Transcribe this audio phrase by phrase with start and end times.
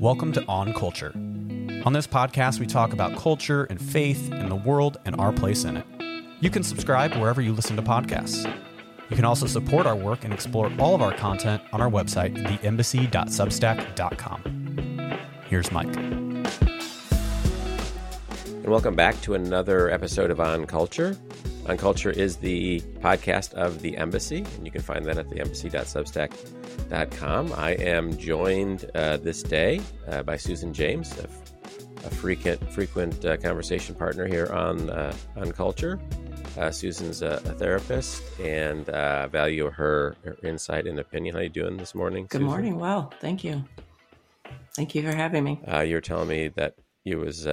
[0.00, 1.12] Welcome to On Culture.
[1.84, 5.64] On this podcast, we talk about culture and faith and the world and our place
[5.64, 5.84] in it.
[6.40, 8.50] You can subscribe wherever you listen to podcasts.
[9.10, 12.34] You can also support our work and explore all of our content on our website,
[12.34, 15.18] theembassy.substack.com.
[15.50, 15.94] Here's Mike.
[18.46, 21.14] And welcome back to another episode of On Culture.
[21.66, 27.52] On Culture is the podcast of the Embassy, and you can find that at theembassy.substack.com.
[27.52, 31.24] I am joined uh, this day uh, by Susan James, a,
[32.06, 36.00] a frequent frequent uh, conversation partner here on uh, on Culture.
[36.56, 41.36] Uh, Susan's a, a, therapist, and uh, value her, her, insight and opinion.
[41.36, 42.24] How you doing this morning?
[42.24, 42.46] Good Susan?
[42.46, 42.80] morning.
[42.80, 43.62] Well, thank you.
[44.74, 45.60] Thank you for having me.
[45.84, 46.74] you were telling me that
[47.04, 47.46] you was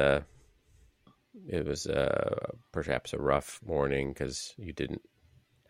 [1.48, 5.02] it was uh, perhaps a rough morning because you didn't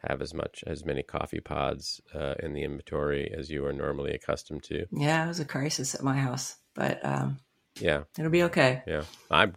[0.08, 4.14] have as much as many coffee pods uh, in the inventory as you are normally
[4.14, 4.86] accustomed to.
[4.92, 7.40] Yeah, it was a crisis at my house, but um,
[7.80, 8.84] yeah, it'll be okay.
[8.88, 9.56] Yeah, I'm.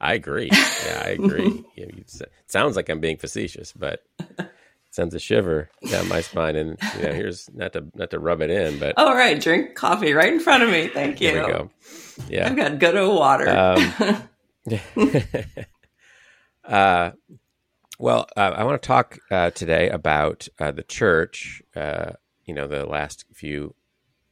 [0.00, 0.50] I agree.
[0.84, 1.64] Yeah, I agree.
[1.76, 2.10] it
[2.48, 4.50] sounds like I'm being facetious, but it
[4.90, 6.56] sends a shiver down my spine.
[6.56, 9.76] And you know, here's not to not to rub it in, but all right, drink
[9.76, 10.88] coffee right in front of me.
[10.88, 11.30] Thank you.
[11.32, 11.70] There we go.
[12.28, 13.48] Yeah, I've got good old water.
[13.48, 14.28] Um,
[16.64, 17.10] uh,
[17.98, 21.62] well, uh, I want to talk uh, today about uh, the church.
[21.74, 22.12] Uh,
[22.44, 23.74] you know, the last few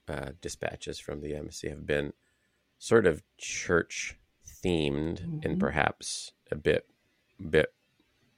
[0.09, 2.13] uh, dispatches from the embassy have been
[2.79, 5.39] sort of church themed mm-hmm.
[5.43, 6.87] and perhaps a bit,
[7.49, 7.73] bit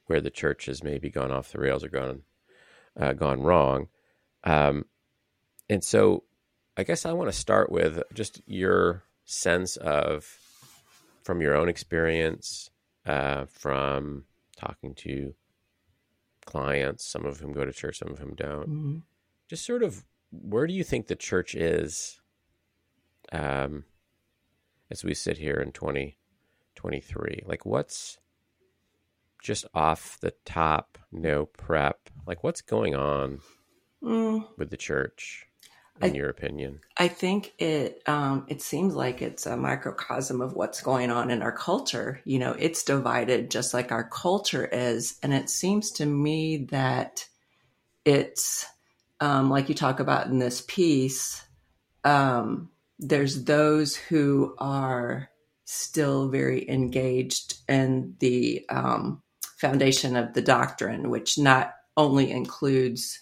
[0.07, 2.23] where the church has maybe gone off the rails or gone,
[3.15, 3.87] gone wrong.
[4.43, 4.85] Um,
[5.69, 6.23] and so,
[6.75, 10.37] I guess I want to start with just your sense of
[11.23, 12.69] from your own experience,
[13.05, 14.25] uh, from
[14.57, 15.33] talking to
[16.45, 18.97] clients, some of whom go to church, some of whom don't, mm-hmm.
[19.47, 22.19] just sort of where do you think the church is
[23.31, 23.83] um,
[24.89, 27.43] as we sit here in 2023?
[27.45, 28.17] Like, what's
[29.41, 32.09] just off the top, no prep?
[32.25, 33.39] Like, what's going on
[34.01, 34.47] mm.
[34.57, 35.47] with the church?
[36.01, 36.79] In I, your opinion?
[36.97, 41.41] I think it um, it seems like it's a microcosm of what's going on in
[41.41, 42.21] our culture.
[42.25, 47.25] You know, it's divided just like our culture is, and it seems to me that
[48.05, 48.65] it's
[49.19, 51.45] um, like you talk about in this piece.
[52.03, 55.29] Um, there's those who are
[55.65, 59.21] still very engaged in the um,
[59.57, 63.19] foundation of the doctrine, which not only includes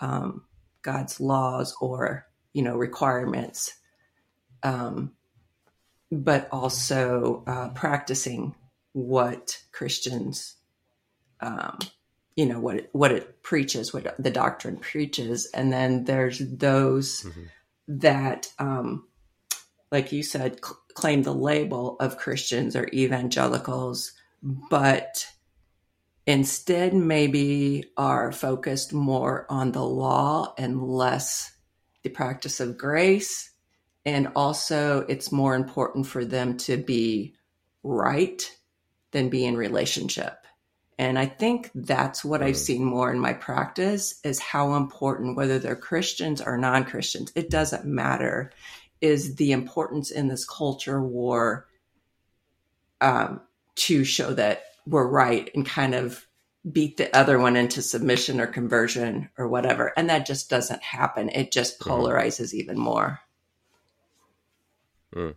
[0.00, 0.42] um,
[0.84, 3.74] God's laws or you know requirements,
[4.62, 5.12] um,
[6.12, 8.54] but also uh, practicing
[8.92, 10.54] what Christians,
[11.40, 11.78] um,
[12.36, 17.22] you know, what it, what it preaches, what the doctrine preaches, and then there's those
[17.22, 17.44] mm-hmm.
[17.88, 19.08] that, um,
[19.90, 24.12] like you said, cl- claim the label of Christians or evangelicals,
[24.70, 25.26] but
[26.26, 31.52] instead maybe are focused more on the law and less
[32.02, 33.50] the practice of grace.
[34.06, 37.34] And also, it's more important for them to be
[37.82, 38.50] right
[39.12, 40.44] than be in relationship.
[40.98, 42.58] And I think that's what I've mm.
[42.58, 47.50] seen more in my practice is how important, whether they're Christians or non Christians, it
[47.50, 48.52] doesn't matter,
[49.00, 51.66] is the importance in this culture war
[53.00, 53.40] um,
[53.76, 56.26] to show that were right and kind of
[56.70, 59.92] beat the other one into submission or conversion or whatever.
[59.96, 61.28] And that just doesn't happen.
[61.28, 61.90] It just mm-hmm.
[61.90, 62.54] polarizes mm.
[62.54, 63.20] even more.
[65.14, 65.36] Mm.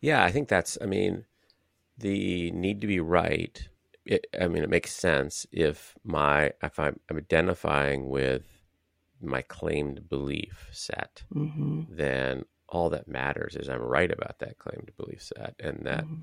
[0.00, 1.24] Yeah, I think that's, I mean,
[1.98, 3.68] the need to be right.
[4.04, 8.44] It, I mean, it makes sense if my, if I'm, I'm identifying with
[9.20, 11.82] my claimed belief set, mm-hmm.
[11.88, 16.04] then all that matters is I'm right about that claimed belief set and that.
[16.04, 16.20] Mm-hmm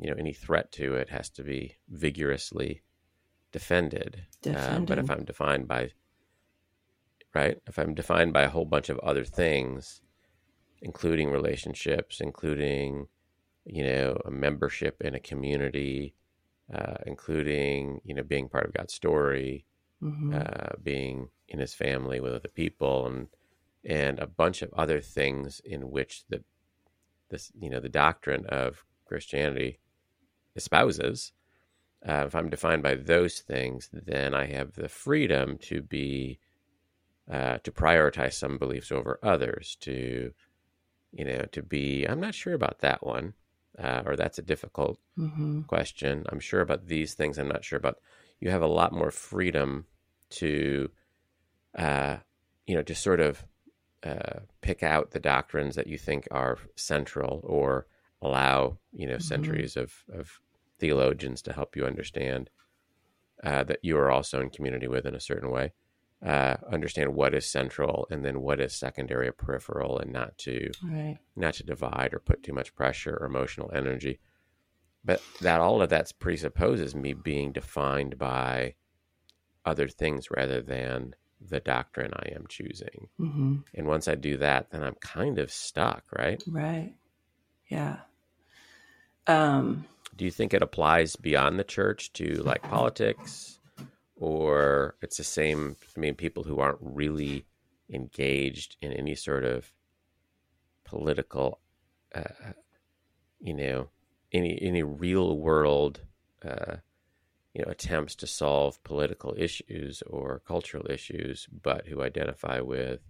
[0.00, 2.82] you know any threat to it has to be vigorously
[3.52, 4.26] defended.
[4.46, 5.90] Uh, but if I'm defined by
[7.34, 10.00] right, if I'm defined by a whole bunch of other things,
[10.80, 13.08] including relationships, including
[13.66, 16.14] you know a membership in a community,
[16.74, 19.66] uh, including you know being part of God's story,
[20.02, 20.34] mm-hmm.
[20.34, 23.28] uh, being in His family with other people, and
[23.84, 26.42] and a bunch of other things in which the
[27.28, 29.78] this you know the doctrine of Christianity
[30.56, 31.32] espouses,
[32.06, 36.38] uh, if I'm defined by those things, then I have the freedom to be
[37.30, 39.76] uh, to prioritize some beliefs over others.
[39.82, 40.32] To
[41.12, 43.34] you know, to be I'm not sure about that one,
[43.78, 45.62] uh, or that's a difficult mm-hmm.
[45.62, 46.24] question.
[46.30, 47.38] I'm sure about these things.
[47.38, 47.98] I'm not sure about.
[48.40, 49.84] You have a lot more freedom
[50.30, 50.90] to,
[51.76, 52.16] uh,
[52.66, 53.44] you know, to sort of
[54.02, 57.86] uh, pick out the doctrines that you think are central or
[58.22, 59.22] allow you know Mhm.
[59.22, 60.40] centuries of, of
[60.78, 62.50] theologians to help you understand
[63.42, 65.72] uh, that you are also in community with in a certain way
[66.24, 70.70] uh, understand what is central and then what is secondary or peripheral and not to
[70.82, 71.18] Right.
[71.36, 74.18] not to divide or put too much pressure or emotional energy
[75.04, 78.74] but that all of that presupposes me being defined by
[79.64, 84.70] other things rather than the doctrine i am choosing hmm and once i do that
[84.70, 86.94] then i'm kind of stuck right Right.
[87.68, 88.00] Yeah.
[89.30, 89.84] Um,
[90.16, 93.58] do you think it applies beyond the church to like politics
[94.16, 97.46] or it's the same i mean people who aren't really
[97.90, 99.72] engaged in any sort of
[100.84, 101.60] political
[102.14, 102.52] uh,
[103.40, 103.88] you know
[104.32, 106.00] any any real world
[106.44, 106.76] uh,
[107.54, 113.00] you know attempts to solve political issues or cultural issues but who identify with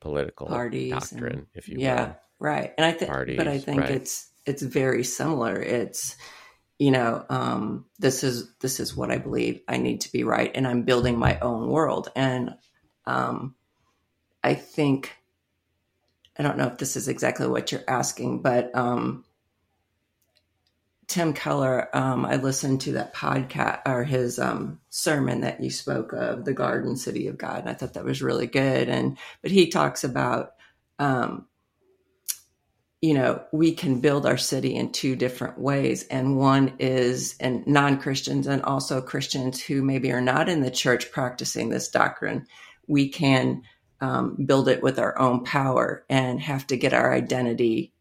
[0.00, 1.82] political Parties and- doctrine if you will.
[1.82, 2.04] yeah.
[2.06, 2.74] will Right.
[2.76, 3.90] And I think, but I think right.
[3.90, 5.60] it's, it's very similar.
[5.60, 6.16] It's,
[6.78, 10.50] you know, um, this is, this is what I believe I need to be right.
[10.54, 12.10] And I'm building my own world.
[12.16, 12.56] And,
[13.06, 13.54] um,
[14.42, 15.16] I think,
[16.36, 19.24] I don't know if this is exactly what you're asking, but, um,
[21.06, 26.14] Tim Keller, um, I listened to that podcast or his um, sermon that you spoke
[26.14, 28.88] of, the Garden City of God, and I thought that was really good.
[28.88, 30.54] And but he talks about,
[30.98, 31.46] um,
[33.04, 37.62] you know, we can build our city in two different ways, and one is and
[37.66, 42.46] non Christians and also Christians who maybe are not in the church practicing this doctrine.
[42.86, 43.60] We can
[44.00, 47.92] um, build it with our own power and have to get our identity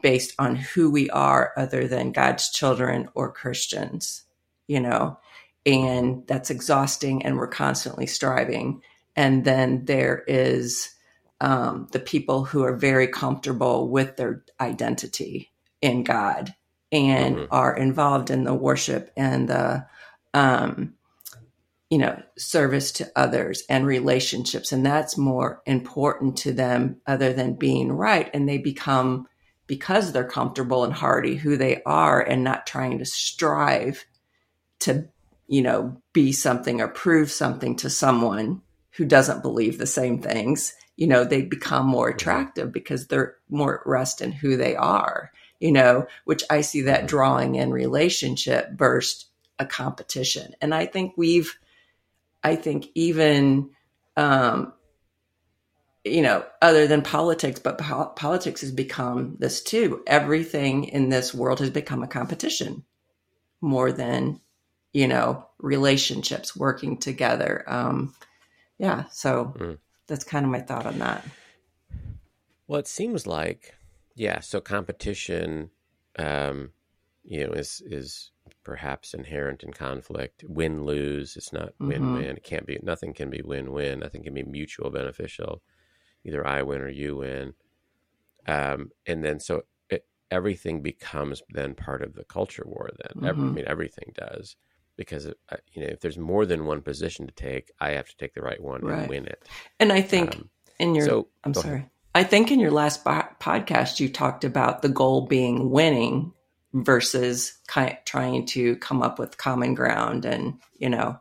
[0.00, 4.22] based on who we are other than God's children or Christians,
[4.68, 5.18] you know,
[5.66, 8.80] and that's exhausting and we're constantly striving.
[9.16, 10.95] And then there is
[11.40, 15.50] um, the people who are very comfortable with their identity
[15.82, 16.54] in God
[16.92, 17.48] and Mhm.
[17.50, 19.86] are involved in the worship and the,
[20.32, 20.94] um,
[21.90, 24.72] you know, service to others and relationships.
[24.72, 28.30] And that's more important to them other than being right.
[28.32, 29.28] And they become,
[29.66, 34.04] because they're comfortable and hardy who they are and not trying to strive
[34.80, 35.08] to,
[35.46, 38.62] you know, be something or prove something to someone
[38.92, 43.80] who doesn't believe the same things, you know, they become more attractive because they're more
[43.80, 48.70] at rest in who they are, you know, which I see that drawing in relationship
[48.72, 49.26] versus
[49.58, 50.54] a competition.
[50.60, 51.58] And I think we've,
[52.42, 53.70] I think even,
[54.16, 54.72] um,
[56.04, 60.02] you know, other than politics, but po- politics has become this too.
[60.06, 62.84] Everything in this world has become a competition
[63.60, 64.40] more than,
[64.92, 67.64] you know, relationships working together.
[67.66, 68.14] Um,
[68.78, 69.04] yeah.
[69.10, 69.78] So Mm.
[70.06, 71.24] That's kind of my thought on that.
[72.66, 73.74] Well, it seems like,
[74.14, 74.40] yeah.
[74.40, 75.70] So competition,
[76.18, 76.72] um,
[77.24, 78.32] you know, is is
[78.64, 80.44] perhaps inherent in conflict.
[80.46, 81.36] Win lose.
[81.36, 82.36] It's not win win.
[82.36, 82.78] It can't be.
[82.82, 84.00] Nothing can be win win.
[84.00, 85.62] Nothing can be mutual beneficial.
[86.24, 87.54] Either I win or you win.
[88.46, 92.90] Um, and then so it, everything becomes then part of the culture war.
[92.98, 93.54] Then Every, I Mhm.
[93.54, 94.56] mean, everything does
[94.96, 95.32] because uh,
[95.72, 98.42] you know if there's more than one position to take, I have to take the
[98.42, 99.00] right one Right.
[99.00, 99.46] and win it.
[99.80, 101.70] And I think Um, in your, so I'm go ahead.
[101.70, 101.90] sorry.
[102.14, 106.32] I think in your last bo- podcast, you talked about the goal being winning
[106.72, 111.18] versus trying to come up with common ground and, you know,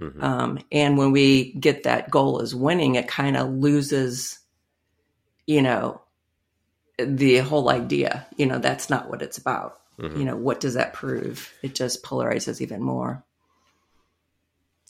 [0.00, 0.22] Mhm.
[0.22, 4.38] um, and when we get that goal as winning, it kind of loses,
[5.46, 6.00] you know,
[6.98, 8.26] the whole idea.
[8.36, 9.80] You know, that's not what it's about.
[9.98, 10.18] Mhm.
[10.18, 11.52] You know, what does that prove?
[11.62, 13.24] It just polarizes even more.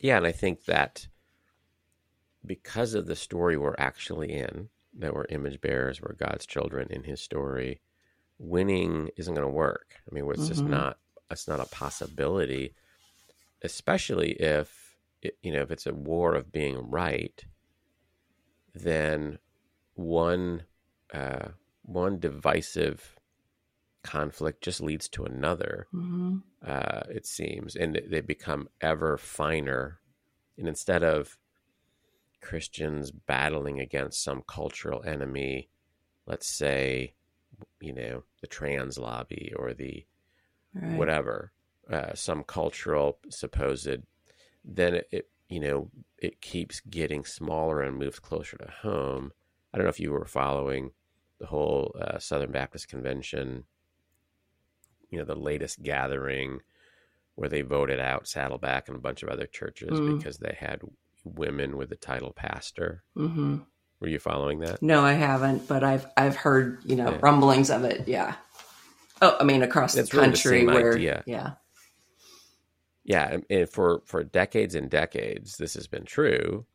[0.00, 1.08] Yeah, and I think that
[2.46, 7.04] because of the story we're actually in, that we're image bearers, we're God's children in
[7.04, 7.80] His story,
[8.38, 9.96] winning isn't going to work.
[10.10, 10.70] I mean, it's just Mhm.
[10.70, 10.98] not.
[11.30, 12.74] It's not a possibility,
[13.62, 14.96] especially if
[15.42, 17.44] you know if it's a war of being right.
[18.74, 19.38] Then
[19.94, 20.64] one
[21.12, 21.48] uh,
[21.82, 23.17] one divisive
[24.02, 30.00] conflict just leads to another hmm uh, it seems, and they become ever finer.
[30.56, 31.38] And instead of
[32.40, 35.68] Christians battling against some cultural enemy,
[36.26, 37.14] let's say,
[37.80, 40.04] you know, the trans lobby or the
[40.74, 40.96] Right.
[40.96, 41.52] whatever,
[41.90, 43.88] uh, some cultural supposed,
[44.64, 49.32] then it, it, you know, it keeps getting smaller and moves closer to home.
[49.72, 50.90] I don't know if you were following
[51.40, 53.64] the whole uh, Southern Baptist Convention,
[55.10, 56.60] you know, the latest gathering
[57.34, 60.16] where they voted out Saddleback and a bunch of other churches Mm.
[60.18, 60.80] because they had
[61.24, 63.02] women with the title pastor.
[63.14, 63.58] hmm
[64.00, 64.80] Were you following that?
[64.82, 67.18] No, I haven't, but I've I've heard you know Yeah.
[67.20, 68.06] rumblings of it.
[68.08, 68.34] Yeah.
[69.22, 71.22] Oh, I mean across the really the country same where idea.
[71.26, 71.54] yeah,
[73.04, 76.66] Yeah, and- and for for decades and decades, this has been true.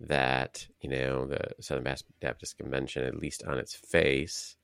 [0.00, 4.56] That you know the Southern Baptist Convention, at least on its face,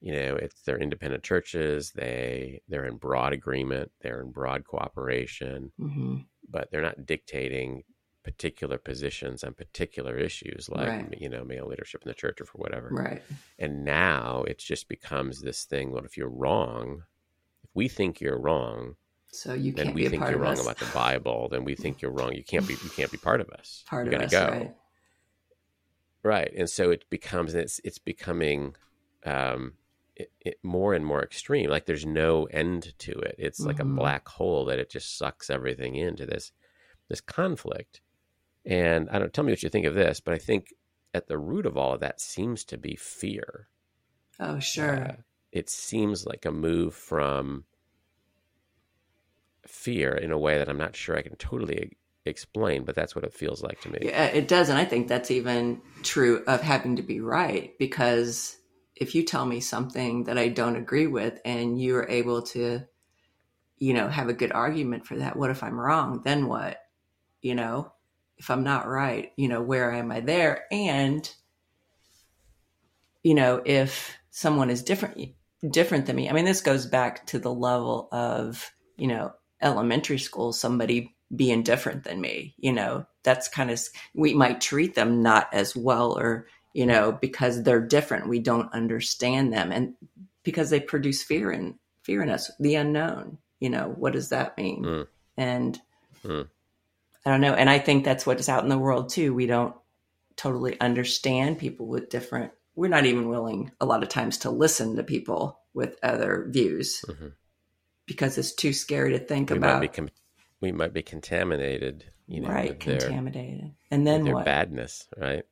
[0.00, 1.92] you know, it's they're independent churches.
[1.92, 3.90] They they're in broad agreement.
[4.00, 6.16] They're in broad cooperation, hmm
[6.48, 7.84] but they're not dictating
[8.24, 11.14] particular positions on particular issues like Right.
[11.20, 12.88] you know male leadership in the church or for whatever.
[12.90, 13.22] right.
[13.58, 15.90] And now it just becomes this thing.
[15.92, 17.02] Well, if you're wrong,
[17.62, 18.96] if we think you're wrong,
[19.32, 20.62] So you then can't we be a think part you're of wrong us.
[20.66, 21.48] about the Bible.
[21.50, 22.32] Then we think you're wrong.
[22.34, 22.74] You can't be.
[22.74, 23.84] You can't be part of us.
[23.86, 24.48] part you of gotta us, go.
[24.58, 24.74] right?
[26.22, 26.52] Right.
[26.56, 27.54] And so it becomes.
[27.54, 28.74] It's it's becoming.
[29.24, 29.74] Um,
[30.20, 31.70] it, it more and more extreme.
[31.70, 33.36] Like there's no end to it.
[33.38, 33.96] It's like a Mhm.
[33.96, 36.52] black hole that it just sucks everything into this
[37.08, 38.00] this conflict.
[38.64, 40.72] And I don't tell me what you think of this, but I think
[41.12, 43.68] at the root of all of that seems to be fear.
[44.38, 45.04] Oh, sure.
[45.04, 45.16] Uh,
[45.52, 47.64] it seems like a move from
[49.66, 51.96] fear in a way that I'm not sure I can totally
[52.26, 53.98] explain, but that's what it feels like to me.
[54.02, 54.68] Yeah, it does.
[54.68, 58.56] And I think that's even true of having to be right because
[59.00, 62.82] if you tell me something that I don't agree with and you are able to,
[63.78, 66.20] you know, have a good argument for that, what if I'm wrong?
[66.22, 66.76] Then what?
[67.40, 67.92] You know,
[68.36, 70.66] if I'm not right, you know, where am I there?
[70.70, 71.28] And,
[73.24, 75.30] you know, if someone is different,
[75.70, 80.18] different than me, I mean, this goes back to the level of, you know, elementary
[80.18, 83.80] school, somebody being different than me, you know, that's kind of,
[84.14, 88.28] we might treat them not as well or, you know, because they're different.
[88.28, 89.72] We don't understand them.
[89.72, 89.94] And
[90.42, 94.56] because they produce fear in fear in us, the unknown, you know, what does that
[94.56, 94.84] mean?
[94.84, 95.06] Mm.
[95.36, 95.80] And
[96.24, 96.48] Mm.
[97.24, 97.54] I don't know.
[97.54, 99.32] And I think that's what is out in the world too.
[99.34, 99.74] We don't
[100.36, 104.96] totally understand people with different, we're not even willing a lot of times to listen
[104.96, 107.32] to people with other views Mhm.
[108.06, 109.80] because it's too scary to think We about.
[109.80, 110.08] might com-
[110.60, 112.70] we might be contaminated, you know, right.
[112.70, 113.72] with their, Contaminated.
[113.90, 114.44] And then their what?
[114.44, 115.44] badness, right?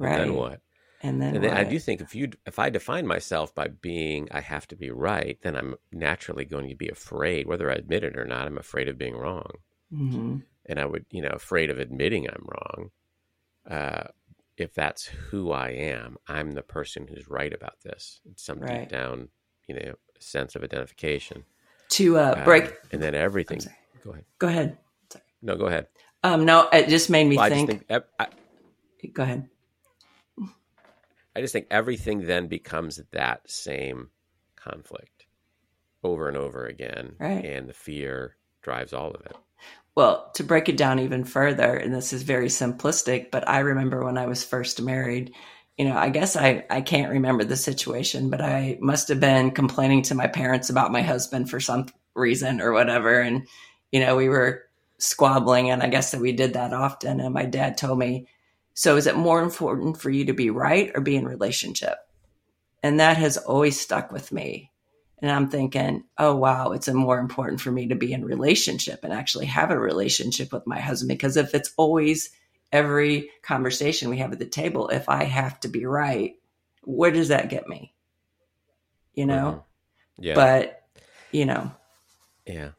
[0.00, 0.18] Right.
[0.20, 0.60] And then what?
[1.02, 4.28] And then, And then I do think if you if I define myself by being
[4.32, 8.04] I have to be right, then I'm naturally going to be afraid, whether I admit
[8.04, 8.46] it or not.
[8.46, 9.50] I'm afraid of being wrong.
[9.92, 10.42] Mhm.
[10.66, 12.90] and I would, you know, afraid of admitting I'm wrong.
[13.68, 14.04] Uh,
[14.56, 18.20] if that's who I am, I'm the person who's right about this.
[18.30, 18.80] It's some Right.
[18.80, 19.30] deep down,
[19.66, 21.44] you know, sense of identification.
[21.90, 23.60] To uh, Uh, break, and then everything.
[24.04, 24.24] Go ahead.
[24.38, 24.78] go ahead.
[25.42, 25.88] No, go ahead.
[26.22, 28.28] Um, no, it just made me Well, I think, think I,
[29.14, 29.48] Go ahead.
[31.34, 34.10] I just think everything then becomes that same
[34.56, 35.26] conflict
[36.02, 37.44] over and over again, Right.
[37.44, 39.36] and the fear drives all of it.
[39.94, 44.04] Well, to break it down even further, and this is very simplistic, but I remember
[44.04, 45.34] when I was first married,
[45.76, 49.50] you know, I guess I, I can't remember the situation, but I must have been
[49.50, 53.20] complaining to my parents about my husband for some reason or whatever.
[53.20, 53.46] And,
[53.92, 54.62] you know, we were
[54.98, 57.20] squabbling, and I guess that we did that often.
[57.20, 58.26] And my dad told me,
[58.80, 61.98] So is it more important for you to be right or be in relationship?
[62.82, 64.72] And that has always stuck with me.
[65.18, 69.12] And I'm thinking, oh, wow, it's more important for me to be in relationship and
[69.12, 71.10] actually have a relationship with my husband.
[71.10, 72.30] Because if it's always
[72.72, 76.36] every conversation we have at the table, if I have to be right,
[76.82, 77.92] where does that get me?
[79.12, 79.62] You know?
[80.18, 80.24] Mhm.
[80.24, 80.34] Yeah.
[80.36, 80.84] But,
[81.32, 81.70] you know,
[82.46, 82.70] Yeah.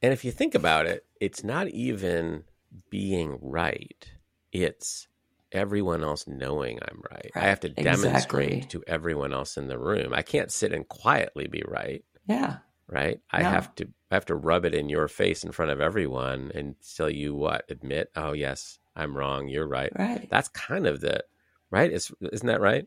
[0.00, 2.44] And if you think about it, it's not even
[2.88, 4.10] being right.
[4.50, 5.06] It's
[5.54, 7.30] everyone else knowing I'm right.
[7.34, 8.60] I have to demonstrate exactly.
[8.68, 10.12] to everyone else in the room.
[10.12, 12.58] I can't sit and quietly be right, yeah,
[12.88, 13.20] right?
[13.30, 16.52] I have to I have to rub it in your face in front of everyone
[16.54, 20.28] and tell you what, admit, "Oh yes, I'm wrong, you're right." right.
[20.28, 21.24] That's kind of the
[21.70, 21.90] right?
[21.90, 22.86] Is isn't that right?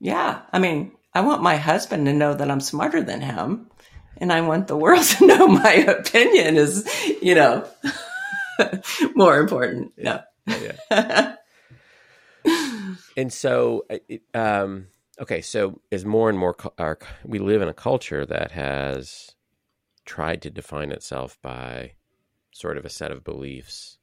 [0.00, 0.42] Yeah.
[0.52, 3.70] I mean, I want my husband to know that I'm smarter than him.
[4.18, 6.88] And I want the world to know my opinion is,
[7.22, 7.68] you know,
[9.14, 9.92] more important.
[9.96, 10.20] No.
[10.46, 11.36] Yeah.
[13.16, 14.86] And so, uh, it, um,
[15.20, 19.34] okay, so as more and more, our, we live in a culture that has
[20.04, 21.92] tried to define itself by
[22.52, 23.98] sort of a set of beliefs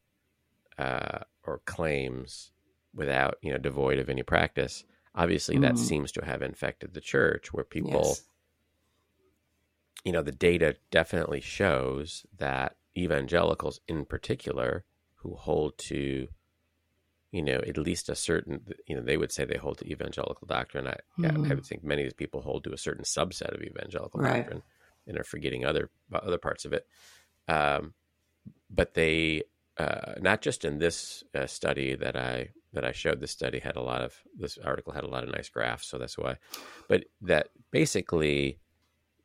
[0.78, 2.52] uh, or claims
[2.94, 4.84] without, you know, devoid of any practice.
[5.14, 5.80] Obviously, that Mhm.
[5.80, 8.24] seems to have infected the church, where people, Yes.
[10.04, 14.84] you know, the data definitely shows that evangelicals, in particular,
[15.16, 16.28] who hold to
[17.32, 20.48] you know, at least a certain, you know, they would say they hold to evangelical
[20.48, 20.88] doctrine.
[20.88, 21.56] I, yeah, I Mhm.
[21.56, 24.38] would think many of these people hold to a certain subset of evangelical Right.
[24.44, 24.64] doctrine
[25.08, 26.86] and are forgetting other other parts of it.
[27.48, 27.94] Um,
[28.70, 29.44] but they,
[29.78, 33.76] uh, not just in this uh, study that I that I showed this study had
[33.76, 36.38] a lot of this article had a lot of nice graphs, so that's why.
[36.88, 38.60] But that basically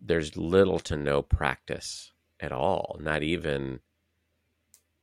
[0.01, 3.81] there's little to no practice at all, not even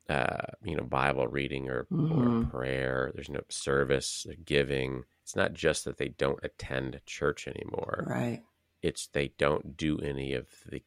[0.10, 2.44] uh, you know Bible reading or, Mhm.
[2.44, 3.12] or prayer.
[3.16, 5.04] There's no service, giving.
[5.22, 8.06] It's not just that they don't attend church anymore.
[8.08, 8.44] Right.
[8.82, 10.84] It's they don't do any of the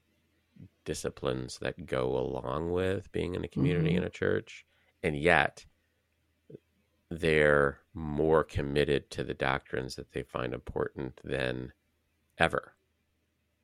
[0.84, 3.98] disciplines that go along with being in a community Mhm.
[3.98, 4.66] in a church,
[5.02, 5.64] and yet
[7.08, 11.72] they're more committed to the doctrines that they find important than
[12.38, 12.74] ever.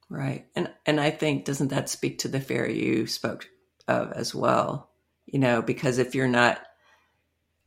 [0.09, 0.47] Right.
[0.55, 3.49] And and I think doesn't that speak to the fear you spoke
[3.89, 4.92] of as well?
[5.27, 6.61] You know, because if you're not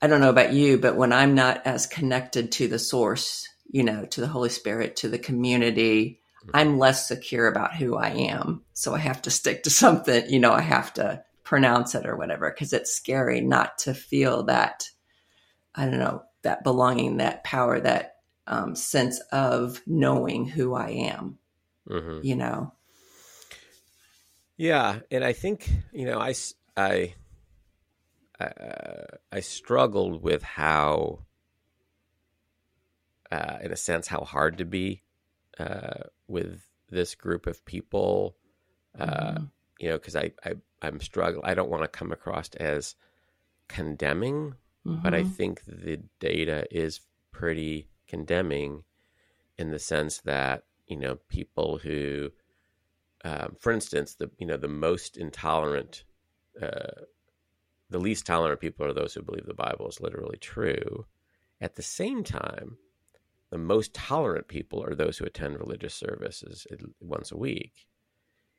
[0.02, 3.84] I don't know about you, but when I'm not as connected to the source, you
[3.84, 6.20] know, to the Holy Spirit, to the community,
[6.54, 8.64] I'm less secure about who I am.
[8.74, 12.16] So I have to stick to something, you know, I have to pronounce it or
[12.16, 14.90] whatever because it's scary not to feel that
[15.74, 21.38] I don't know, that belonging, that power, that um, sense of knowing who I am,
[21.88, 22.74] hmm you know.
[24.58, 27.16] Yeah, and I think you know I s- I
[28.40, 31.26] uh, I struggled with how,
[33.32, 35.04] uh, in a sense, how hard to be
[35.60, 38.38] uh, with this group of people.
[39.00, 39.52] Uh, Mhm.
[39.80, 41.44] You know, because I, I I'm struggling.
[41.46, 42.96] I don't want to come across as
[43.68, 45.36] condemning, but I Mhm.
[45.36, 47.02] think the data is
[47.32, 48.84] pretty condemning
[49.58, 52.32] in the sense that you know people who,
[53.26, 56.06] um, for instance, the you know the most intolerant,
[56.62, 57.06] uh,
[57.90, 61.06] the least tolerant people are those who believe the Bible is literally true.
[61.62, 62.78] At the same time,
[63.52, 66.68] the most tolerant people are those who attend religious services
[67.00, 67.88] once a week.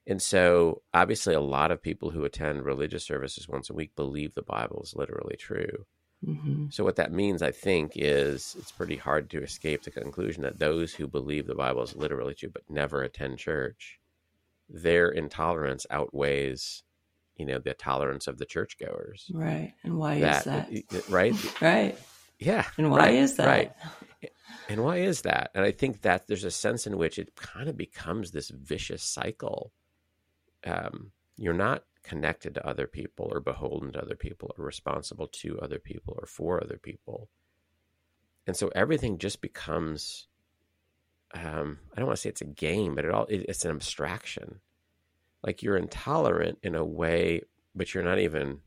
[0.07, 4.35] And so, obviously, a lot of people who attend religious services once a week believe
[4.35, 5.87] the Bible is literally true.
[6.25, 6.73] Mhm.
[6.73, 10.59] So what that means, I think, is it's pretty hard to escape the conclusion that
[10.59, 14.01] those who believe the Bible is literally true but never attend church,
[14.69, 16.85] their intolerance outweighs,
[17.37, 19.31] you know, the tolerance of the churchgoers.
[19.33, 19.75] Right.
[19.83, 20.71] And why is that?
[21.09, 21.35] right?
[21.61, 21.99] Right.
[22.39, 22.67] Yeah.
[22.77, 23.47] And why right, is that?
[23.47, 23.73] Right.
[24.69, 25.51] And why is that?
[25.55, 29.03] And I think that there's a sense in which it kind of becomes this vicious
[29.03, 29.73] cycle.
[30.65, 35.59] Um, you're not connected to other people or beholden to other people or responsible to
[35.61, 37.29] other people or for other people.
[38.47, 40.29] And so everything just becomes
[41.35, 43.71] um, I don't want to say it's a game, but it all it, it's an
[43.71, 44.61] abstraction.
[45.43, 47.43] Like you're intolerant in a way,
[47.75, 48.61] but you're not even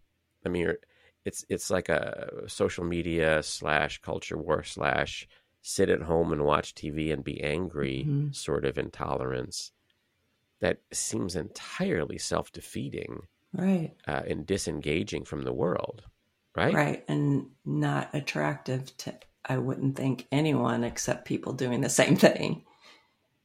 [0.45, 0.77] I mean you're
[1.25, 5.27] it's it's like a social media slash culture war slash
[5.61, 8.33] sit at home and watch TV and be angry Mhm.
[8.35, 9.71] sort of intolerance
[10.61, 13.21] that seems entirely self defeating
[13.53, 13.95] Right.
[14.07, 16.03] uh, and disengaging from the world,
[16.55, 16.73] right?
[16.73, 17.03] Right.
[17.07, 22.65] And not attractive to, I wouldn't think anyone except people doing the same thing,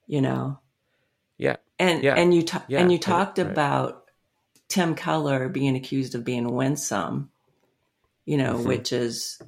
[0.06, 0.60] you know?
[1.38, 1.56] Yeah.
[1.78, 2.14] And, Yeah.
[2.14, 2.80] and you, ta- Yeah.
[2.80, 3.46] and you talked right.
[3.46, 4.04] about
[4.68, 7.30] Tim Keller being accused of being winsome,
[8.24, 8.66] you know, Mhm.
[8.66, 9.40] which is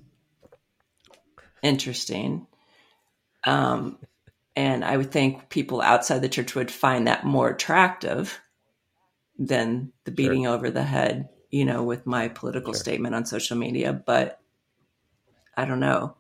[1.63, 2.47] interesting.
[3.45, 3.99] Um,
[4.55, 8.39] and I would think people outside the church would find that more attractive
[9.39, 12.81] than the beating over the head, you know, with my political Sure.
[12.81, 13.93] statement on social media.
[13.93, 14.41] But
[15.57, 16.17] I don't know.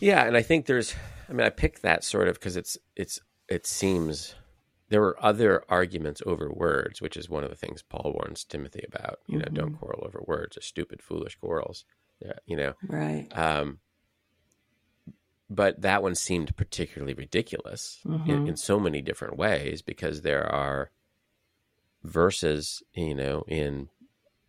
[0.00, 0.94] Yeah, and I think there's.
[1.28, 3.20] I mean, I picked that sort of because it's it's
[3.50, 4.34] it seems
[4.88, 8.84] there were other arguments over words, which is one of the things Paul warns Timothy
[8.86, 9.20] about.
[9.28, 11.84] You know, don't quarrel over words, or stupid, foolish quarrels.
[12.20, 13.28] Yeah, you know, Right.
[13.32, 13.80] um,
[15.48, 18.46] but that one seemed particularly ridiculous in, Mhm.
[18.46, 20.90] in so many different ways because there are
[22.02, 23.88] verses, you know, in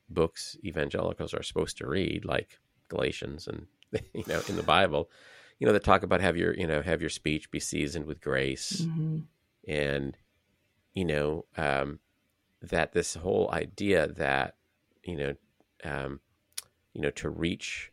[0.09, 2.59] books evangelicals are supposed to read, like
[2.89, 3.67] Galatians and
[4.13, 5.09] you know in the Bible,
[5.61, 8.19] you know, that talk about have your you know have your speech be seasoned with
[8.19, 9.25] grace Mhm.
[9.67, 10.17] and
[10.95, 11.99] you know um,
[12.63, 14.55] that this whole idea that
[15.03, 15.35] you know
[15.83, 16.19] um,
[16.93, 17.91] you know to reach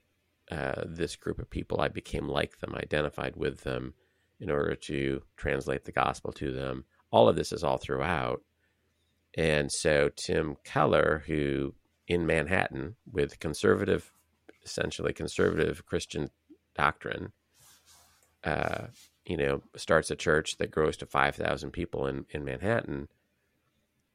[0.50, 3.92] uh, this group of people i became like them identified with them
[4.40, 8.40] in order to translate the gospel to them all of this is all throughout
[9.36, 11.74] and so tim keller who
[12.06, 14.10] in manhattan with conservative
[14.64, 16.30] essentially conservative christian
[16.74, 17.32] doctrine
[18.48, 18.86] uh,
[19.24, 23.08] you know, starts a church that grows to 5,000 people in, in Manhattan,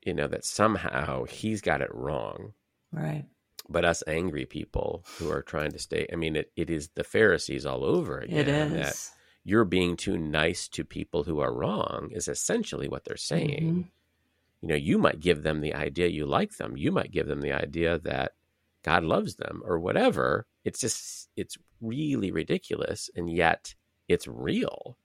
[0.03, 2.53] you know, that somehow he's got it wrong.
[2.91, 3.25] Right.
[3.69, 7.03] But us angry people who are trying to stay, I mean, it, it is the
[7.03, 8.39] Pharisees all over again.
[8.39, 9.11] It That is.
[9.43, 13.63] you're being too nice to people who are wrong is essentially what they're saying.
[13.85, 13.89] Mhm.
[14.61, 16.75] You know, you might give them the idea you like them.
[16.77, 18.33] You might give them the idea that
[18.81, 20.45] God loves them or whatever.
[20.65, 23.75] it's just it's really ridiculous, and yet
[24.07, 24.97] it's real.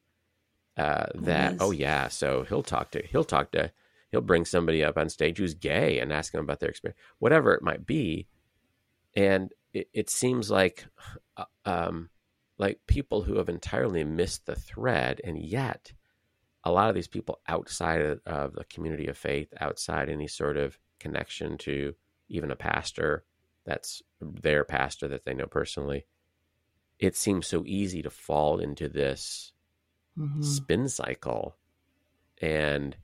[0.76, 3.72] Uh, that oh yeah, so he'll talk to he'll talk to
[4.12, 7.52] he'll bring somebody up on stage who's gay and ask them about their experience, whatever
[7.52, 8.28] it might be,
[9.16, 10.86] and it, it seems like
[11.36, 12.10] uh, um,
[12.58, 15.92] like people who have entirely missed the thread, and yet
[16.64, 20.56] a lot of these people outside of, of the community of faith, outside any sort
[20.56, 21.94] of connection to
[22.28, 23.24] even a pastor
[23.64, 26.04] that's their pastor that they know personally,
[26.98, 29.52] it seems so easy to fall into this
[30.18, 30.42] mm-hmm.
[30.42, 31.56] spin cycle.
[32.40, 32.96] And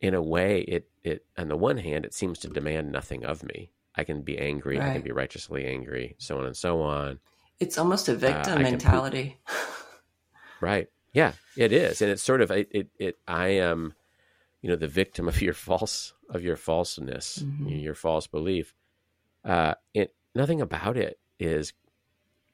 [0.00, 3.42] in a way, it, it, on the one hand, it seems to demand nothing of
[3.42, 3.70] me.
[3.94, 4.90] I can be angry, right.
[4.90, 7.18] I can be righteously angry, so on and so on.
[7.58, 9.38] It's almost a uh, victim uh, mentality.
[10.60, 10.88] right.
[11.14, 13.16] Yeah, it is, and it's sort of it, it, it.
[13.26, 13.94] I am,
[14.60, 17.68] you know, the victim of your false of your falseness, mm-hmm.
[17.68, 18.74] your false belief.
[19.42, 21.72] Uh, it nothing about it is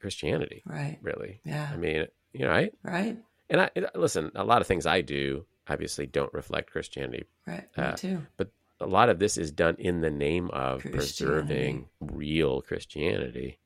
[0.03, 0.99] Christianity, right?
[1.01, 1.39] Really?
[1.45, 1.69] Yeah.
[1.73, 2.73] I mean, you know, right?
[2.83, 3.17] Right.
[3.49, 4.31] And I listen.
[4.35, 7.65] A lot of things I do obviously don't reflect Christianity, right?
[7.77, 8.21] Me uh, too.
[8.37, 13.59] But a lot of this is done in the name of preserving real Christianity,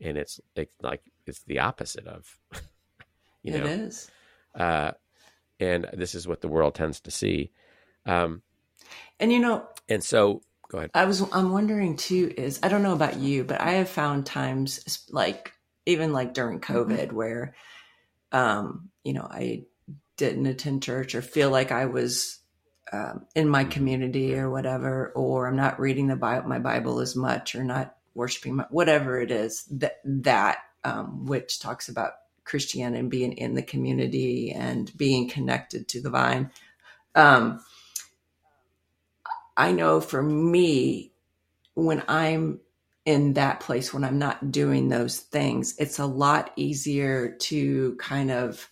[0.00, 2.38] and it's it's like it's the opposite of
[3.42, 3.64] You know?
[3.64, 4.10] It is.
[4.54, 4.92] Uh,
[5.60, 7.50] and this is what the world tends to see.
[8.06, 8.42] Um,
[9.20, 10.90] and you know, and so go ahead.
[10.94, 14.26] I was, I'm wondering too, is I don't know about you, but I have found
[14.26, 15.52] times like,
[15.86, 16.76] even like during mm-hmm.
[16.76, 17.16] COVID mm-hmm.
[17.16, 17.54] where,
[18.32, 19.66] um, you know, I
[20.16, 22.38] didn't attend church or feel like I was
[22.92, 23.70] um, in my mm-hmm.
[23.70, 27.94] community or whatever, or I'm not reading the Bible, my Bible as much, or not
[28.14, 32.12] worshiping, my, whatever it is that that um, which talks about
[32.44, 36.50] Christianity and being in the community and being connected to the vine.
[37.14, 37.60] Um,
[39.56, 41.12] I know for me,
[41.74, 42.60] when I'm
[43.04, 48.30] in that place, when I'm not doing those things, it's a lot easier to kind
[48.30, 48.68] of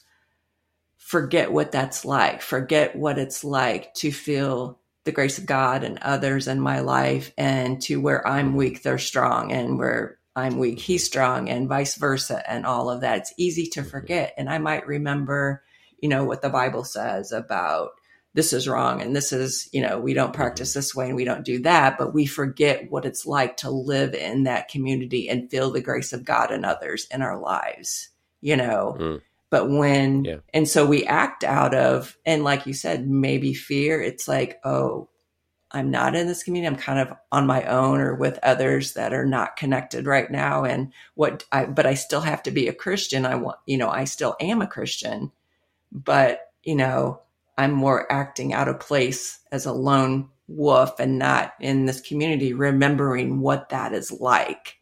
[0.96, 5.98] forget what that's like, forget what it's like to feel the grace of God and
[6.02, 10.78] others in my life, and to where I'm weak, they're strong, and where I'm weak,
[10.78, 13.18] he's strong, and vice versa, and all of that.
[13.18, 14.34] It's easy to forget.
[14.36, 15.64] And I might remember,
[16.00, 17.92] you know, what the Bible says about
[18.32, 21.24] this is wrong and this is, you know, we don't practice this way and we
[21.24, 25.50] don't do that, but we forget what it's like to live in that community and
[25.50, 28.96] feel the grace of God and others in our lives, you know.
[28.98, 29.20] Mm.
[29.50, 30.36] But when, yeah.
[30.54, 35.08] and so we act out of, and like you said, maybe fear, it's like, oh,
[35.72, 36.72] I'm not in this community.
[36.72, 40.64] I'm kind of on my own or with others that are not connected right now.
[40.64, 43.26] And what I, but I still have to be a Christian.
[43.26, 45.32] I want, you know, I still am a Christian,
[45.90, 47.20] but, you know,
[47.60, 52.54] I'm more acting out of place as a lone wolf and not in this community,
[52.54, 54.78] remembering what that is like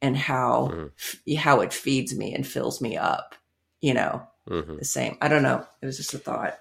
[0.00, 1.34] and how, mm-hmm.
[1.34, 3.34] how it feeds me and fills me up,
[3.82, 4.78] you know, mm-hmm.
[4.78, 5.18] the same.
[5.20, 5.66] I don't know.
[5.82, 6.58] It was just a thought.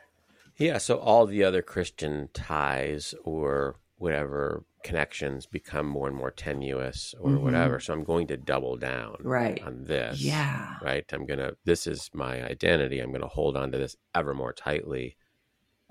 [0.58, 7.16] Yeah, so all the other Christian ties or whatever connections become more and more tenuous
[7.18, 7.46] or mm-hmm.
[7.46, 7.80] whatever.
[7.80, 9.64] So I'm going to double down right.
[9.64, 10.22] on this.
[10.22, 10.76] Yeah.
[10.84, 11.06] Right.
[11.14, 13.00] I'm going to, this is my identity.
[13.00, 15.16] I'm going to hold on to this ever more tightly.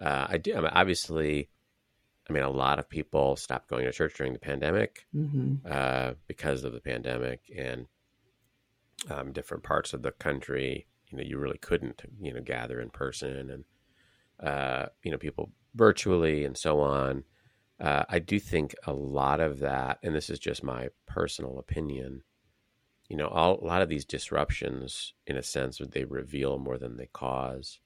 [0.01, 0.55] Uh, I do.
[0.57, 1.49] I mean, obviously,
[2.29, 5.57] I mean, a lot of people stopped going to church during the pandemic mm-hmm.
[5.71, 7.87] uh, because of the pandemic and
[9.11, 10.87] um, different parts of the country.
[11.11, 13.65] You know, you really couldn't, you know, gather in person and
[14.43, 17.25] uh, you know, people virtually and so on.
[17.81, 22.23] Uh, I do think a lot of that, and this is just my personal opinion,
[23.09, 26.97] you know, all, a lot of these disruptions, in a sense, they reveal more than
[26.97, 27.81] they cause.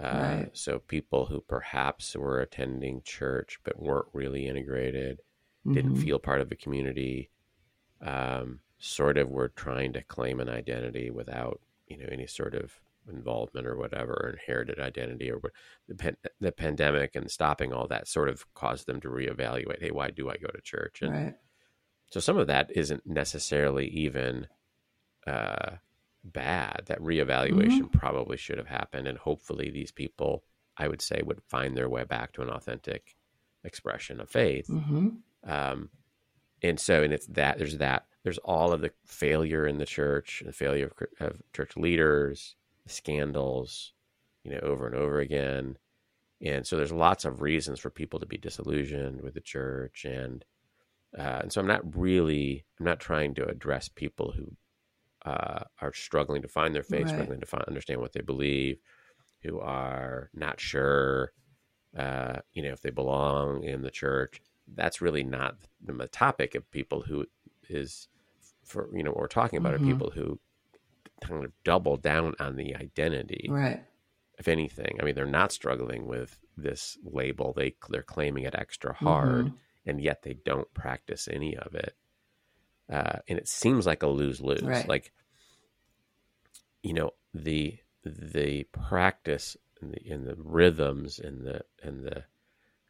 [0.00, 0.50] Uh, right.
[0.52, 5.18] So people who perhaps were attending church but weren't really integrated,
[5.64, 5.74] mm-hmm.
[5.74, 7.30] didn't feel part of the community,
[8.02, 12.72] um, sort of were trying to claim an identity without, you know, any sort of
[13.08, 15.40] involvement or whatever, inherited identity or
[15.88, 19.80] the, pan- the pandemic and stopping all that sort of caused them to reevaluate.
[19.80, 21.02] Hey, why do I go to church?
[21.02, 21.34] And right.
[22.10, 24.48] so some of that isn't necessarily even
[25.26, 25.76] uh,
[26.24, 26.82] bad.
[26.86, 27.98] That reevaluation mm-hmm.
[27.98, 30.42] probably should have happened, and hopefully these people,
[30.76, 33.16] I would say, would find their way back to an authentic
[33.62, 34.68] expression of faith.
[34.68, 35.08] Mm-hmm.
[35.46, 35.90] Um,
[36.62, 40.42] and so, and it's that there's that there's all of the failure in the church,
[40.44, 42.56] the failure of, of church leaders,
[42.86, 43.92] scandals,
[44.42, 45.76] you know, over and over again.
[46.40, 50.04] And so there's lots of reasons for people to be disillusioned with the church.
[50.04, 50.44] And,
[51.16, 54.56] uh, and so I'm not really, I'm not trying to address people who
[55.24, 57.10] uh, are struggling to find their faith, right.
[57.10, 58.78] struggling to find, understand what they believe,
[59.42, 61.32] who are not sure,
[61.96, 64.40] uh, you know, if they belong in the church.
[64.74, 67.26] That's really not the topic of people who
[67.68, 68.08] is
[68.64, 69.76] for you know what we're talking about Mhm.
[69.76, 70.38] are people who
[71.20, 73.82] kind of double down on the identity Right.
[74.38, 78.92] if anything i mean they're not struggling with this label they they're claiming it extra
[78.94, 79.54] hard Mhm.
[79.86, 81.94] and yet they don't practice any of it
[82.90, 84.88] uh, and it seems like a lose-lose Right.
[84.88, 85.12] like
[86.82, 92.24] you know the the practice and the, and the rhythms and the and the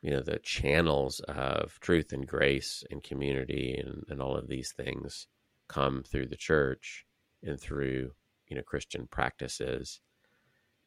[0.03, 4.73] you know the channels of truth and grace and community and, and all of these
[4.73, 5.27] things
[5.69, 7.07] come through the church
[7.43, 8.11] and through
[8.49, 10.01] you know christian practices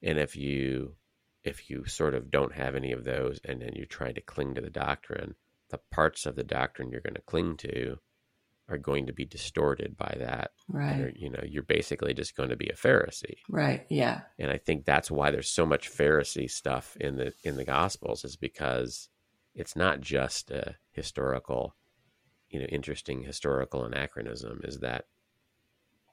[0.04, 0.94] and if you
[1.44, 4.54] if you sort of don't have any of those and then you're trying to cling
[4.54, 5.34] to the doctrine
[5.70, 7.98] the parts of the doctrine you're going to cling to
[8.70, 11.00] are going to be distorted by that Right.
[11.00, 13.86] Or, you know you're basically just going to be a pharisee Right.
[13.90, 14.22] Yeah.
[14.38, 18.26] and I think that's why there's so much Pharisee stuff in the in the Gospels
[18.26, 19.10] is because
[19.56, 21.76] it's not just a historical,
[22.50, 24.62] you know, interesting historical anachronism.
[24.64, 25.06] Is that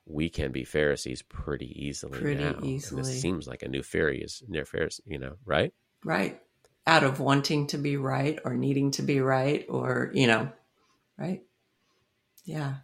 [0.06, 2.54] we can be Pharisees pretty easily Pretty now.
[2.58, 5.72] And this seems like a new Pharisee, near Pharisee, you know, right?
[6.04, 6.40] Right.
[6.86, 10.50] Out of wanting to be right or needing to be right or, you know,
[11.18, 11.42] right.
[12.44, 12.74] Yeah.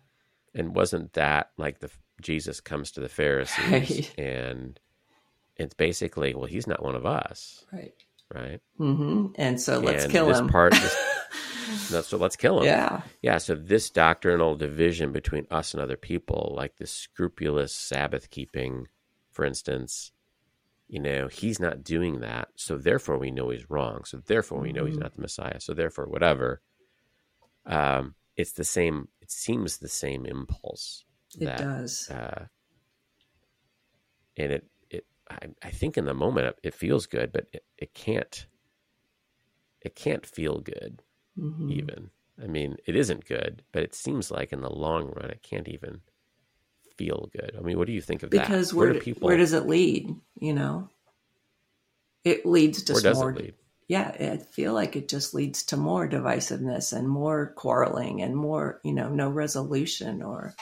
[0.55, 4.15] And wasn't that like the Jesus comes to the Pharisees Right.
[4.19, 4.79] and
[5.57, 7.95] it's basically, well, he's not one of us, Right.
[8.35, 8.61] right?
[8.79, 9.27] Mm-hmm.
[9.37, 10.49] And so let's And kill this him.
[10.49, 12.65] part, this, no, so let's kill him.
[12.67, 13.03] yeah.
[13.23, 18.87] Yeah, so this doctrinal division between us and other people, like this scrupulous Sabbath keeping,
[19.33, 20.13] for instance,
[20.89, 22.49] you know, he's not doing that.
[22.57, 24.05] So therefore we know he's wrong.
[24.05, 25.01] So therefore we know he's Mhm.
[25.03, 25.61] not the Messiah.
[25.61, 26.61] So therefore whatever.
[27.67, 31.05] Um, it's the same it seems the same impulse
[31.39, 32.11] It that does.
[32.11, 32.45] uh
[34.37, 37.95] and it it I, I think in the moment it, feels good, but it, it
[37.95, 38.47] can't
[39.83, 41.03] it can't feel good
[41.39, 41.71] Mhm.
[41.73, 42.11] even.
[42.43, 45.69] I mean, it isn't good, but it seems like in the long run, it can't
[45.69, 46.01] even
[46.97, 47.55] feel good.
[47.59, 48.77] I mean, what do you think of Because that?
[48.77, 49.29] where, do do- people?
[49.29, 50.15] where does it lead?
[50.39, 50.89] You know,
[52.25, 53.35] it leads to where does more.
[53.35, 53.55] lead?
[53.91, 58.81] Yeah, I feel like it just leads to more divisiveness and more quarreling and more,
[58.85, 60.55] you know, no resolution or,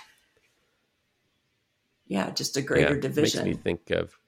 [2.06, 3.44] yeah, just a greater Yeah, division.
[3.44, 4.18] Makes me think of.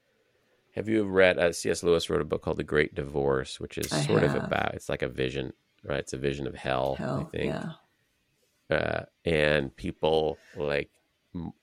[0.74, 1.38] Have you read?
[1.38, 1.82] Uh, C.S.
[1.82, 4.74] Lewis wrote a book called The Great Divorce, which is I sort of about.
[4.74, 6.00] It's like a vision, right?
[6.00, 6.96] It's a vision of hell.
[6.96, 7.54] Hell, I think.
[7.54, 10.90] yeah, uh, and people like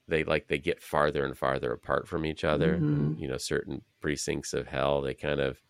[0.07, 2.79] they like they get farther and farther apart from each other.
[2.81, 3.19] Mhm.
[3.21, 5.61] You know, certain precincts of hell, they kind of,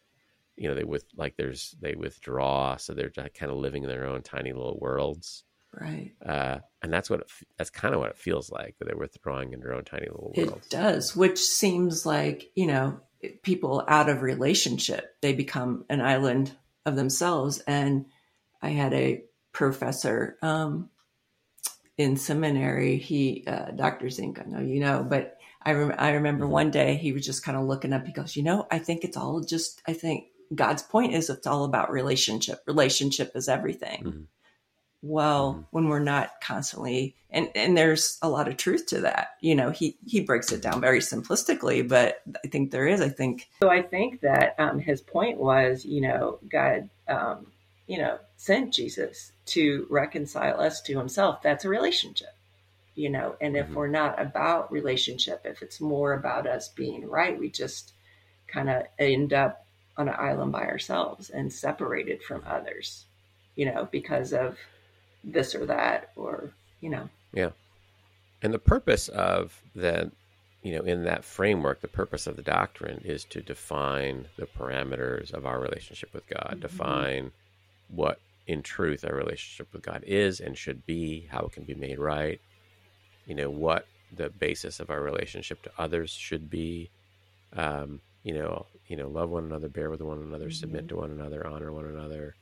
[0.58, 4.06] you know, they with like there's they withdraw, so they're kind of living in their
[4.06, 5.44] own tiny little worlds.
[5.80, 6.14] right.
[6.26, 9.54] Uh, and that's what it, that's kind of what it feels like that they're withdrawing
[9.54, 10.62] in their own tiny little world.
[10.66, 13.00] It does, which seems like, you know,
[13.44, 16.52] people out of relationship, they become an island
[16.86, 17.60] of themselves.
[17.68, 18.06] And
[18.62, 20.90] I had a professor um,
[21.98, 24.10] in seminary, he, uh, Dr.
[24.10, 26.50] Zink, I know you know, but I, rem- I remember Mhm.
[26.50, 28.06] one day he was just kind of looking up.
[28.06, 31.48] He goes, you know, I think it's all just, I think God's point is it's
[31.48, 32.62] all about relationship.
[32.68, 34.04] Relationship is everything.
[34.04, 34.26] Mhm.
[35.04, 35.66] Well, Mhm.
[35.72, 39.36] when we're not constantly, and and there's a lot of truth to that.
[39.42, 43.00] You know, he he breaks it down very simplistically, but I think there is.
[43.00, 47.52] I think So I think that um, his point was, you know, God, um,
[47.86, 51.42] you know, sent Jesus to reconcile us to Himself.
[51.44, 52.34] That's a relationship,
[52.96, 53.36] you know.
[53.40, 53.74] And if Mhm.
[53.76, 57.94] we're not about relationship, if it's more about us being right, we just
[58.48, 59.67] kind of end up
[59.98, 63.06] on an island by ourselves and separated from others,
[63.56, 64.58] you know, because of
[65.24, 67.52] this or that, or you know, Yeah.
[68.42, 70.12] And the purpose of that,
[70.62, 75.32] you know, in that framework, the purpose of the doctrine is to define the parameters
[75.34, 76.62] of our relationship with God, Mhm.
[76.62, 77.32] define
[77.90, 81.74] what in truth our relationship with God is and should be, how it can be
[81.74, 82.40] made right,
[83.26, 86.90] you know, what the basis of our relationship to others should be.
[87.54, 91.12] Um, you know, you know, love one another, bear with one another, submit to one
[91.12, 92.36] another, honor one another.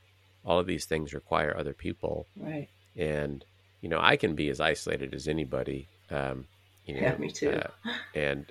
[0.44, 2.68] All of these things require other people right.
[2.96, 3.44] and
[3.80, 6.46] you know i can be as isolated as anybody um
[6.86, 7.50] you know Yeah, me too.
[7.50, 7.68] uh,
[8.14, 8.46] and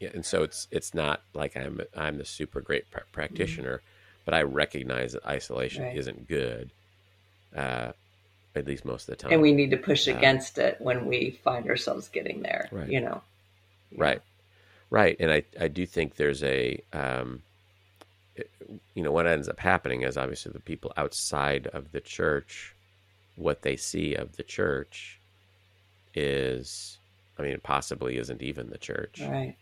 [0.00, 3.80] and so it's it's not like i'm i'm the super great pr- practitioner
[4.24, 5.96] but i recognize that isolation Right.
[5.96, 6.70] isn't good
[7.56, 7.90] uh
[8.54, 11.06] at least most of the time and we need to push Uh, against it when
[11.06, 12.88] we find ourselves getting there, Right.
[12.88, 13.20] you know.
[13.96, 14.22] right
[14.92, 17.42] right and i i do think there's a um
[18.36, 18.50] it-
[18.94, 22.74] you know what ends up happening is obviously the people outside of the church
[23.36, 25.18] what they see of the church
[26.14, 26.98] is
[27.38, 29.56] i mean possibly isn't even the church Right.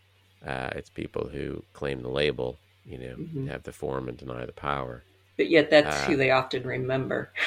[0.45, 3.47] uh, it's people who claim the label you know Mhm.
[3.47, 5.03] have the form and deny the power
[5.37, 7.31] but yet that's Uh, who they often remember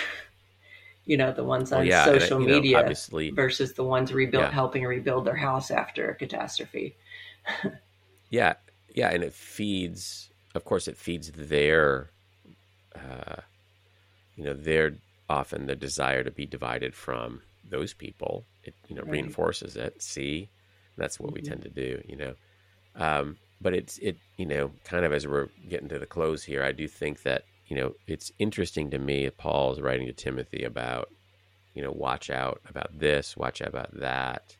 [1.06, 4.44] You know, the ones on Well, yeah, social know, media obviously- versus the ones rebuild
[4.44, 4.50] Yeah.
[4.50, 6.96] helping rebuild their house after a catastrophe.
[8.30, 8.54] Yeah,
[8.94, 10.30] yeah, and it feeds.
[10.54, 12.10] Of course, it feeds their,
[12.94, 13.36] uh,
[14.36, 14.94] you know, their
[15.28, 18.44] often the desire to be divided from those people.
[18.64, 19.12] It you know Right.
[19.12, 20.02] reinforces it.
[20.02, 20.48] See,
[20.96, 21.48] that's what we Mhm.
[21.48, 22.02] tend to do.
[22.08, 22.34] You know,
[22.96, 26.62] um, but it's it you know kind of as we're getting to the close here,
[26.62, 29.28] I do think that you know it's interesting to me.
[29.30, 31.08] Paul's writing to Timothy about
[31.74, 34.56] you know watch out about this, watch out about that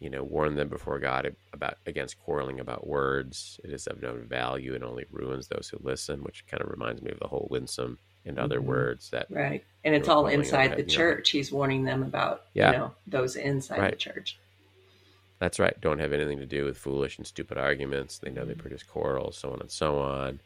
[0.00, 3.58] you know, warn them before God about against quarreling about words.
[3.64, 7.02] It is of no value and only ruins those who listen, which kind of reminds
[7.02, 8.64] me of the whole winsome and other Mhm.
[8.64, 9.64] words that Right.
[9.84, 10.94] And it's all inside the it, you know.
[10.98, 11.30] church.
[11.30, 12.72] He's warning them about, Yeah.
[12.72, 14.38] you know, those inside the church.
[15.40, 18.18] that's right, don't have anything to do with foolish and stupid arguments.
[18.18, 20.40] They know they produce quarrels, so on and so on.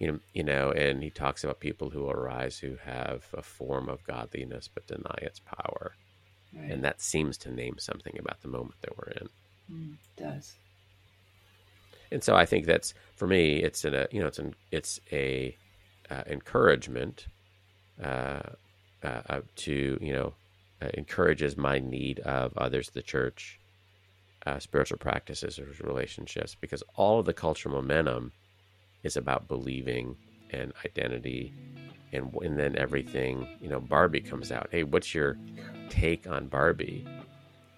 [0.00, 3.88] You know, you know, and he talks about people who arise who have a form
[3.88, 5.94] of godliness but deny its power.
[6.54, 6.70] Right.
[6.70, 9.28] And that seems to name something about the moment that we're in.
[9.70, 10.54] Mm, it does.
[12.10, 13.56] and so I think that's for me.
[13.62, 15.56] It's a you know it's an it's a
[16.10, 17.26] uh, encouragement
[18.02, 18.40] uh,
[19.04, 20.34] uh, uh, to you know
[20.80, 23.58] uh, encourages my need of others, the church,
[24.46, 28.32] uh, spiritual practices, or relationships, because all of the cultural momentum
[29.02, 30.16] is about believing
[30.50, 31.52] and identity,
[32.12, 33.80] and and then everything you know.
[33.80, 34.68] Barbie comes out.
[34.70, 35.36] Hey, what's your
[35.88, 37.06] take on Barbie?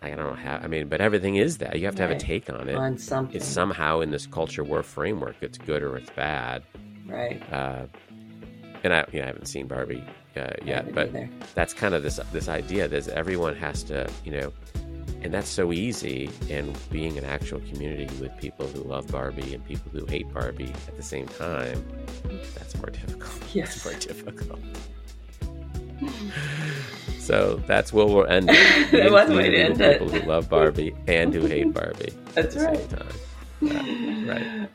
[0.03, 0.57] I don't know how.
[0.57, 2.97] I mean, but everything is that you have to have a take on it On
[2.97, 3.37] something.
[3.37, 6.63] it's somehow in this culture war framework it's good or it's bad
[7.07, 7.43] right.
[7.53, 7.85] uh,
[8.83, 10.03] and I, you know, I haven't seen Barbie
[10.37, 11.29] uh, yet but either.
[11.55, 14.53] that's kind of this this idea that everyone has to you know
[15.23, 19.63] and that's so easy and being an actual community with people who love Barbie and
[19.67, 21.85] people who hate Barbie at the same time
[22.57, 23.20] that's more difficult
[23.55, 23.77] Yes.
[23.77, 24.61] it's more difficult
[27.19, 28.91] so that's where we'll end it.
[28.93, 29.99] That was the way to end it.
[30.01, 32.91] people who love Barbie and who hate Barbie That's at the right.
[33.61, 34.69] same time Yeah, right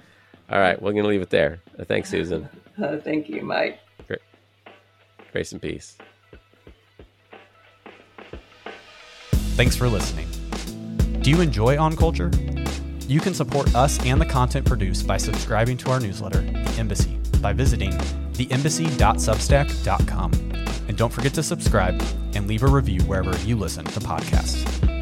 [0.48, 1.60] all right, we're going to leave it there.
[1.80, 2.48] Uh, thanks, Susan.
[2.80, 3.80] Uh, thank you, Mike.
[5.32, 5.98] Grace and peace.
[9.58, 10.28] Thanks for listening.
[11.22, 12.30] Do you enjoy On Culture?
[13.08, 17.18] You can support us and the content produced by subscribing to our newsletter, The Embassy,
[17.42, 17.98] by visiting
[18.38, 20.32] theembassy.substack.com.
[20.88, 22.02] And don't forget to subscribe
[22.36, 24.95] and leave a review wherever you listen to podcasts.